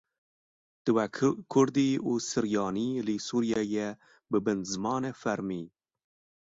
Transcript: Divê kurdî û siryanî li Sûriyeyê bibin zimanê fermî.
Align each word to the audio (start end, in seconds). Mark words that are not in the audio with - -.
Divê 0.85 1.05
kurdî 1.51 1.91
û 2.09 2.11
siryanî 2.29 2.89
li 3.07 3.15
Sûriyeyê 3.27 3.89
bibin 4.31 4.59
zimanê 4.71 5.11
fermî. 5.21 5.63